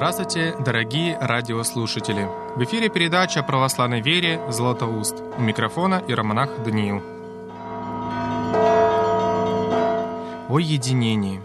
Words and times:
Здравствуйте, 0.00 0.56
дорогие 0.58 1.18
радиослушатели! 1.18 2.26
В 2.56 2.64
эфире 2.64 2.88
передача 2.88 3.40
о 3.40 3.42
православной 3.42 4.00
вере 4.00 4.40
«Златоуст». 4.48 5.22
У 5.36 5.42
микрофона 5.42 6.02
иеромонах 6.08 6.62
Даниил. 6.64 7.02
О 10.48 10.58
единении. 10.58 11.42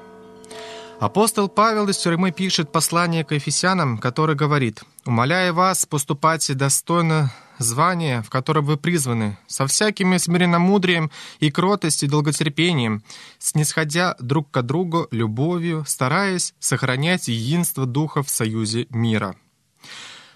Апостол 1.00 1.50
Павел 1.50 1.90
из 1.90 1.98
тюрьмы 1.98 2.32
пишет 2.32 2.72
послание 2.72 3.26
к 3.26 3.34
Ефесянам, 3.34 3.98
который 3.98 4.36
говорит 4.36 4.84
«Умоляя 5.06 5.52
вас, 5.52 5.86
поступайте 5.86 6.54
достойно 6.54 7.34
звание, 7.58 8.22
в 8.22 8.30
котором 8.30 8.66
вы 8.66 8.78
призваны, 8.78 9.38
со 9.46 9.68
всякими 9.68 10.18
смиренномудрием 10.18 11.12
и 11.40 11.52
кротостью 11.52 12.08
и 12.08 12.12
долготерпением, 12.12 13.04
снисходя 13.40 14.16
друг 14.20 14.50
к 14.52 14.62
другу 14.62 15.08
любовью, 15.12 15.84
стараясь 15.86 16.54
сохранять 16.60 17.28
единство 17.28 17.86
духа 17.86 18.24
в 18.24 18.30
союзе 18.30 18.88
мира». 18.90 19.36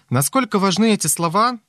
Насколько 0.10 0.60
важны 0.60 0.94
эти 0.94 1.08
слова, 1.08 1.60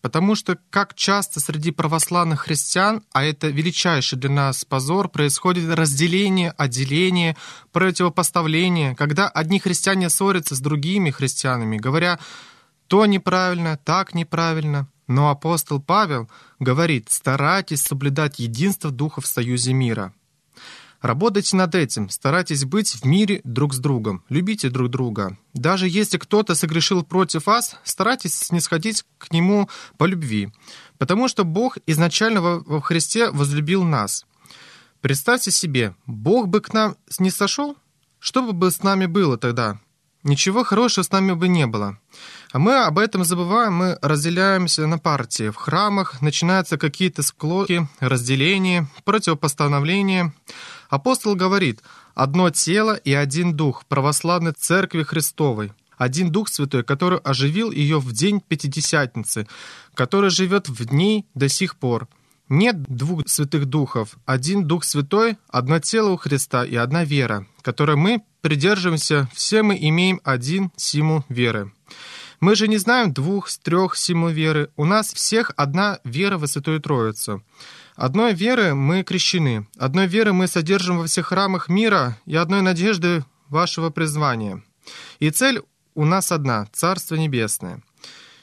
потому 0.00 0.34
что 0.34 0.58
как 0.70 0.94
часто 0.94 1.40
среди 1.40 1.70
православных 1.70 2.40
христиан, 2.40 3.02
а 3.12 3.24
это 3.24 3.48
величайший 3.48 4.18
для 4.18 4.30
нас 4.30 4.64
позор, 4.64 5.08
происходит 5.08 5.74
разделение, 5.74 6.50
отделение, 6.56 7.36
противопоставление, 7.72 8.94
когда 8.94 9.28
одни 9.28 9.58
христиане 9.58 10.10
ссорятся 10.10 10.54
с 10.54 10.60
другими 10.60 11.10
христианами, 11.10 11.76
говоря 11.76 12.18
то 12.88 13.04
неправильно, 13.06 13.76
так 13.76 14.14
неправильно. 14.14 14.88
Но 15.08 15.30
апостол 15.30 15.80
Павел 15.80 16.28
говорит, 16.58 17.10
старайтесь 17.10 17.82
соблюдать 17.82 18.38
единство 18.38 18.90
Духа 18.90 19.20
в 19.20 19.26
союзе 19.26 19.72
мира. 19.72 20.12
Работайте 21.00 21.56
над 21.56 21.74
этим, 21.74 22.08
старайтесь 22.08 22.64
быть 22.64 22.92
в 22.92 23.04
мире 23.04 23.40
друг 23.44 23.74
с 23.74 23.78
другом, 23.78 24.24
любите 24.28 24.70
друг 24.70 24.90
друга. 24.90 25.38
Даже 25.54 25.88
если 25.88 26.16
кто-то 26.16 26.54
согрешил 26.54 27.02
против 27.02 27.46
вас, 27.46 27.76
старайтесь 27.84 28.34
снисходить 28.34 29.04
к 29.18 29.32
нему 29.32 29.68
по 29.98 30.04
любви, 30.04 30.50
потому 30.98 31.28
что 31.28 31.44
Бог 31.44 31.78
изначально 31.86 32.40
во 32.40 32.80
Христе 32.80 33.30
возлюбил 33.30 33.84
нас. 33.84 34.24
Представьте 35.00 35.50
себе, 35.50 35.94
Бог 36.06 36.48
бы 36.48 36.60
к 36.60 36.72
нам 36.72 36.96
не 37.18 37.30
сошел? 37.30 37.76
Что 38.18 38.52
бы 38.52 38.70
с 38.70 38.82
нами 38.82 39.06
было 39.06 39.36
тогда? 39.36 39.78
Ничего 40.26 40.64
хорошего 40.64 41.04
с 41.04 41.12
нами 41.12 41.34
бы 41.34 41.46
не 41.46 41.68
было. 41.68 41.98
А 42.50 42.58
мы 42.58 42.84
об 42.84 42.98
этом 42.98 43.24
забываем, 43.24 43.74
мы 43.74 43.98
разделяемся 44.02 44.84
на 44.88 44.98
партии. 44.98 45.50
В 45.50 45.54
храмах 45.54 46.20
начинаются 46.20 46.78
какие-то 46.78 47.22
склоки, 47.22 47.86
разделения, 48.00 48.88
противопостановления. 49.04 50.34
Апостол 50.90 51.36
говорит, 51.36 51.80
одно 52.16 52.50
тело 52.50 52.94
и 52.94 53.14
один 53.14 53.54
дух 53.54 53.84
православной 53.86 54.50
церкви 54.50 55.04
Христовой. 55.04 55.72
Один 55.96 56.30
Дух 56.32 56.48
Святой, 56.48 56.82
который 56.82 57.18
оживил 57.20 57.70
ее 57.70 58.00
в 58.00 58.12
день 58.12 58.40
Пятидесятницы, 58.40 59.46
который 59.94 60.30
живет 60.30 60.68
в 60.68 60.92
ней 60.92 61.24
до 61.34 61.48
сих 61.48 61.76
пор. 61.76 62.08
Нет 62.48 62.82
двух 62.82 63.28
святых 63.28 63.66
духов, 63.66 64.16
один 64.26 64.66
Дух 64.66 64.84
Святой, 64.84 65.38
одно 65.48 65.78
тело 65.78 66.10
у 66.10 66.16
Христа 66.16 66.64
и 66.64 66.76
одна 66.76 67.04
вера, 67.04 67.46
которой 67.62 67.96
мы 67.96 68.22
придерживаемся, 68.46 69.28
все 69.34 69.64
мы 69.64 69.76
имеем 69.76 70.20
один 70.22 70.70
симу 70.76 71.24
веры. 71.28 71.72
Мы 72.38 72.54
же 72.54 72.68
не 72.68 72.76
знаем 72.76 73.12
двух, 73.12 73.50
трех 73.50 73.96
символ 73.96 74.28
веры. 74.28 74.70
У 74.76 74.84
нас 74.84 75.12
всех 75.12 75.50
одна 75.56 75.98
вера 76.04 76.38
во 76.38 76.46
Святую 76.46 76.80
Троицу. 76.80 77.42
Одной 77.96 78.34
веры 78.34 78.76
мы 78.76 79.02
крещены, 79.02 79.66
одной 79.76 80.06
веры 80.06 80.32
мы 80.32 80.46
содержим 80.46 80.98
во 80.98 81.06
всех 81.06 81.26
храмах 81.26 81.68
мира 81.68 82.18
и 82.24 82.36
одной 82.36 82.62
надежды 82.62 83.24
вашего 83.48 83.90
призвания. 83.90 84.62
И 85.18 85.30
цель 85.30 85.62
у 85.96 86.04
нас 86.04 86.30
одна– 86.30 86.68
Царство 86.72 87.16
Небесное. 87.16 87.82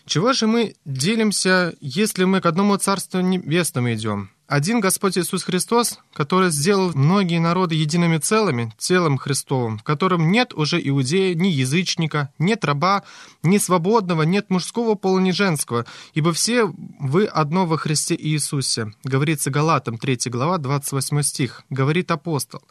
Чего 0.05 0.33
же 0.33 0.47
мы 0.47 0.75
делимся, 0.83 1.73
если 1.79 2.25
мы 2.25 2.41
к 2.41 2.45
одному 2.45 2.75
Царству 2.75 3.21
Небесному 3.21 3.93
идем? 3.93 4.32
Один 4.47 4.81
Господь 4.81 5.17
Иисус 5.17 5.43
Христос, 5.43 5.99
который 6.13 6.51
сделал 6.51 6.91
многие 6.93 7.39
народы 7.39 7.75
едиными 7.75 8.17
целыми, 8.17 8.73
целым 8.77 9.17
Христовым, 9.17 9.77
в 9.77 9.83
котором 9.83 10.31
нет 10.31 10.53
уже 10.53 10.85
иудея, 10.85 11.33
ни 11.33 11.47
язычника, 11.47 12.29
нет 12.39 12.65
раба, 12.65 13.03
ни 13.41 13.57
свободного, 13.57 14.23
нет 14.23 14.49
мужского 14.49 14.95
пола, 14.95 15.19
ни 15.19 15.31
женского, 15.31 15.85
ибо 16.13 16.33
все 16.33 16.65
вы 16.99 17.25
одно 17.25 17.65
во 17.65 17.77
Христе 17.77 18.15
Иисусе, 18.19 18.91
говорится 19.05 19.49
Галатам 19.49 19.97
3 19.97 20.19
глава, 20.25 20.57
28 20.57 21.21
стих, 21.21 21.63
говорит 21.69 22.11
апостол. 22.11 22.61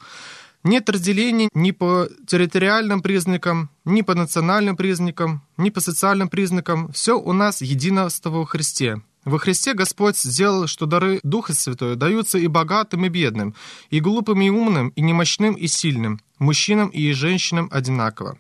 Нет 0.65 0.89
разделений 0.89 1.49
ни 1.55 1.73
по 1.73 2.07
территориальным 2.27 3.03
признакам, 3.03 3.71
ни 3.85 4.03
по 4.03 4.15
национальным 4.15 4.77
признакам, 4.77 5.43
ни 5.57 5.71
по 5.71 5.81
социальным 5.81 6.29
признакам. 6.29 6.93
Все 6.93 7.19
у 7.19 7.33
нас 7.33 7.63
единство 7.63 8.31
во 8.31 8.47
Христе. 8.47 9.01
Во 9.25 9.39
Христе 9.39 9.75
Господь 9.75 10.17
сделал, 10.19 10.67
что 10.67 10.87
дары 10.87 11.21
Духа 11.23 11.55
Святого 11.55 11.95
даются 11.95 12.39
и 12.39 12.49
богатым, 12.49 13.05
и 13.05 13.09
бедным, 13.09 13.55
и 13.91 14.01
глупым, 14.01 14.41
и 14.41 14.51
умным, 14.51 14.89
и 14.91 15.01
немощным, 15.01 15.55
и 15.55 15.69
сильным, 15.69 16.21
мужчинам 16.39 16.89
и 16.89 17.13
женщинам 17.13 17.69
одинаково. 17.71 18.37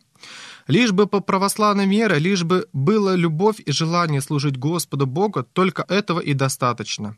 Лишь 0.66 0.92
бы 0.92 1.06
по 1.06 1.20
православной 1.20 1.86
вере, 1.86 2.18
лишь 2.18 2.42
бы 2.42 2.68
была 2.72 3.14
любовь 3.14 3.60
и 3.64 3.70
желание 3.70 4.20
служить 4.20 4.58
Господу 4.58 5.06
Богу, 5.06 5.44
только 5.44 5.84
этого 5.88 6.18
и 6.18 6.34
достаточно. 6.34 7.16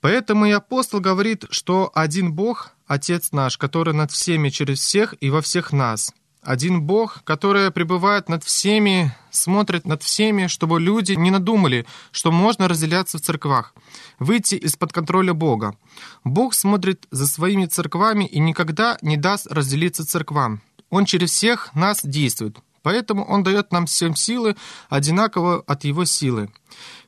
Поэтому 0.00 0.46
и 0.46 0.50
апостол 0.52 1.00
говорит, 1.00 1.44
что 1.50 1.90
один 1.94 2.32
Бог, 2.32 2.72
Отец 2.86 3.32
наш, 3.32 3.58
который 3.58 3.94
над 3.94 4.12
всеми 4.12 4.50
через 4.50 4.78
всех 4.78 5.14
и 5.20 5.30
во 5.30 5.40
всех 5.40 5.72
нас– 5.72 6.12
один 6.46 6.80
Бог, 6.82 7.24
который 7.24 7.70
пребывает 7.72 8.28
над 8.28 8.44
всеми, 8.44 9.12
смотрит 9.30 9.84
над 9.84 10.02
всеми, 10.02 10.46
чтобы 10.46 10.80
люди 10.80 11.12
не 11.12 11.30
надумали, 11.30 11.86
что 12.12 12.30
можно 12.30 12.68
разделяться 12.68 13.18
в 13.18 13.20
церквах, 13.20 13.74
выйти 14.20 14.54
из-под 14.54 14.92
контроля 14.92 15.34
Бога. 15.34 15.76
Бог 16.22 16.54
смотрит 16.54 17.06
за 17.10 17.26
своими 17.26 17.66
церквами 17.66 18.24
и 18.24 18.38
никогда 18.38 18.96
не 19.02 19.16
даст 19.16 19.48
разделиться 19.48 20.06
церквам. 20.06 20.62
Он 20.88 21.04
через 21.04 21.32
всех 21.32 21.74
нас 21.74 22.00
действует. 22.04 22.58
Поэтому 22.82 23.24
Он 23.24 23.42
дает 23.42 23.72
нам 23.72 23.86
всем 23.86 24.14
силы, 24.14 24.54
одинаково 24.88 25.64
от 25.66 25.82
Его 25.82 26.04
силы. 26.04 26.48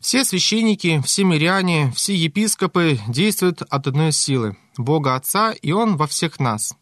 Все 0.01 0.25
священники, 0.25 1.01
все 1.07 1.23
миряне, 1.23 1.93
все 1.95 2.17
епископы 2.17 2.99
действуют 3.07 3.63
от 3.63 3.87
одной 3.87 4.11
силы– 4.11 4.57
Бога 4.77 5.15
Отца, 5.15 5.53
и 5.53 5.71
Он 5.71 5.97
во 5.97 6.09
всех 6.09 6.41
нас. 6.41 6.75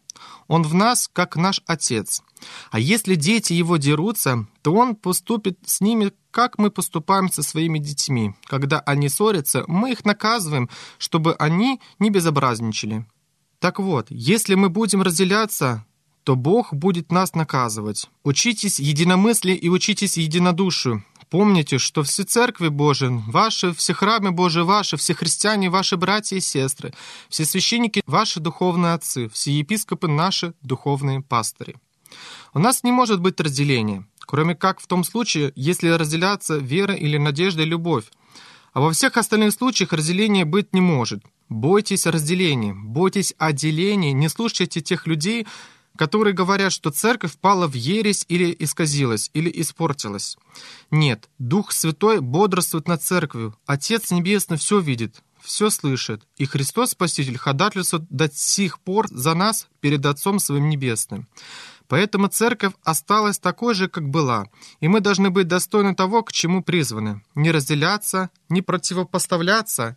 Он 0.47 0.63
в 0.63 0.73
нас, 0.73 1.09
как 1.11 1.35
наш 1.35 1.61
Отец. 1.65 2.21
А 2.71 2.79
если 2.79 3.15
дети 3.15 3.53
его 3.53 3.77
дерутся, 3.77 4.47
то 4.61 4.73
он 4.73 4.95
поступит 4.95 5.59
с 5.65 5.81
ними, 5.81 6.11
как 6.31 6.57
мы 6.57 6.69
поступаем 6.69 7.31
со 7.31 7.43
своими 7.43 7.79
детьми. 7.79 8.35
Когда 8.45 8.79
они 8.79 9.09
ссорятся, 9.09 9.63
мы 9.67 9.91
их 9.91 10.05
наказываем, 10.05 10.69
чтобы 10.97 11.33
они 11.35 11.81
не 11.99 12.09
безобразничали. 12.09 13.05
Так 13.59 13.79
вот, 13.79 14.07
если 14.09 14.55
мы 14.55 14.69
будем 14.69 15.01
разделяться, 15.01 15.85
то 16.23 16.35
Бог 16.35 16.73
будет 16.73 17.11
нас 17.11 17.33
наказывать. 17.33 18.09
Учитесь 18.23 18.79
единомыслию 18.79 19.59
и 19.59 19.69
учитесь 19.69 20.17
единодушию. 20.17 21.03
Помните, 21.29 21.77
что 21.77 22.03
все 22.03 22.23
церкви 22.23 22.69
Божии 22.69 23.09
ваши, 23.27 23.73
все 23.73 23.93
храмы 23.93 24.31
Божии 24.31 24.61
ваши, 24.61 24.95
все 24.95 25.13
христиане 25.13 25.69
ваши 25.69 25.97
братья 25.97 26.37
и 26.37 26.41
сестры, 26.41 26.93
все 27.27 27.43
священники 27.43 28.01
ваши 28.05 28.39
духовные 28.39 28.93
отцы, 28.93 29.27
все 29.29 29.51
епископы 29.51 30.07
наши 30.07 30.53
духовные 30.61 31.21
пастыри. 31.21 31.75
У 32.53 32.59
нас 32.59 32.83
не 32.83 32.93
может 32.93 33.19
быть 33.19 33.39
разделения, 33.41 34.07
кроме 34.19 34.55
как 34.55 34.79
в 34.79 34.87
том 34.87 35.03
случае, 35.03 35.51
если 35.55 35.89
разделяться 35.89 36.55
вера 36.57 36.95
или 36.95 37.17
надежда 37.17 37.63
и 37.63 37.65
любовь. 37.65 38.05
А 38.71 38.79
во 38.79 38.91
всех 38.91 39.17
остальных 39.17 39.53
случаях 39.53 39.91
разделения 39.91 40.45
быть 40.45 40.73
не 40.73 40.81
может. 40.81 41.23
Бойтесь 41.49 42.05
разделения, 42.05 42.73
бойтесь 42.73 43.33
отделения, 43.37 44.13
не 44.13 44.29
слушайте 44.29 44.81
тех 44.81 45.07
людей, 45.07 45.47
которые 45.97 46.33
говорят, 46.33 46.71
что 46.71 46.91
церковь 46.91 47.33
впала 47.33 47.67
в 47.67 47.73
ересь 47.73 48.23
или 48.29 48.55
исказилась, 48.57 49.29
или 49.33 49.51
испортилась. 49.53 50.37
Нет, 50.91 51.29
Дух 51.39 51.73
Святой 51.73 52.21
бодрствует 52.21 52.87
над 52.87 53.01
церковью. 53.01 53.57
Отец 53.65 54.11
Небесный 54.11 54.57
все 54.57 54.79
видит, 54.79 55.21
все 55.41 55.69
слышит, 55.69 56.23
и 56.37 56.45
Христос 56.45 56.91
Спаситель 56.91 57.37
ходатайствует 57.37 58.05
до 58.09 58.29
сих 58.31 58.79
пор 58.79 59.07
за 59.09 59.33
нас 59.33 59.67
перед 59.81 60.05
Отцом 60.05 60.39
Своим 60.39 60.69
Небесным. 60.69 61.27
Поэтому 61.87 62.27
церковь 62.27 62.73
осталась 62.83 63.39
такой 63.39 63.73
же, 63.73 63.87
как 63.87 64.09
была, 64.09 64.47
и 64.81 64.87
мы 64.87 64.99
должны 64.99 65.29
быть 65.29 65.47
достойны 65.47 65.95
того, 65.95 66.21
к 66.21 66.33
чему 66.33 66.61
призваны. 66.61 67.23
Не 67.33 67.51
разделяться, 67.51 68.29
не 68.49 68.61
противопоставляться, 68.61 69.95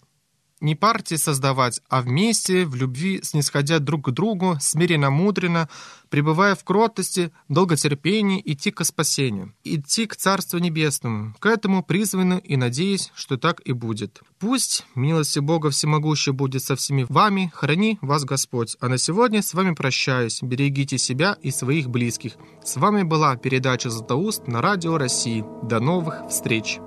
не 0.60 0.74
партии 0.74 1.14
создавать, 1.14 1.80
а 1.88 2.02
вместе, 2.02 2.64
в 2.66 2.74
любви, 2.74 3.20
снисходя 3.22 3.78
друг 3.78 4.06
к 4.06 4.10
другу, 4.10 4.56
смиренно, 4.60 5.10
мудренно, 5.10 5.68
пребывая 6.08 6.54
в 6.54 6.64
кротости, 6.64 7.32
долготерпении, 7.48 8.42
идти 8.44 8.70
к 8.70 8.84
спасению, 8.84 9.54
идти 9.64 10.06
к 10.06 10.16
Царству 10.16 10.58
Небесному. 10.58 11.34
К 11.38 11.46
этому 11.46 11.82
призваны 11.82 12.40
и 12.44 12.56
надеюсь, 12.56 13.10
что 13.14 13.38
так 13.38 13.60
и 13.64 13.72
будет. 13.72 14.20
Пусть 14.38 14.86
милости 14.94 15.38
Бога 15.38 15.70
Всемогущего 15.70 16.32
будет 16.32 16.62
со 16.62 16.76
всеми 16.76 17.06
вами, 17.08 17.50
храни 17.54 17.98
вас 18.00 18.24
Господь. 18.24 18.76
А 18.80 18.88
на 18.88 18.98
сегодня 18.98 19.42
с 19.42 19.54
вами 19.54 19.74
прощаюсь. 19.74 20.42
Берегите 20.42 20.98
себя 20.98 21.36
и 21.42 21.50
своих 21.50 21.88
близких. 21.88 22.32
С 22.64 22.76
вами 22.76 23.02
была 23.02 23.36
передача 23.36 23.90
«Златоуст» 23.90 24.46
на 24.46 24.60
Радио 24.62 24.98
России. 24.98 25.44
До 25.62 25.80
новых 25.80 26.28
встреч! 26.28 26.80